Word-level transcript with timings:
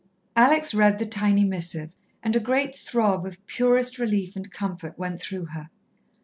Alex 0.35 0.73
read 0.73 0.97
the 0.97 1.05
tiny 1.05 1.43
missive, 1.45 1.91
and 2.23 2.35
a 2.35 2.39
great 2.39 2.73
throb 2.73 3.23
of 3.23 3.45
purest 3.45 3.99
relief 3.99 4.35
and 4.35 4.51
comfort 4.51 4.97
went 4.97 5.21
through 5.21 5.45
her. 5.45 5.69